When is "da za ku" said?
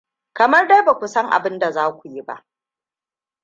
1.59-2.07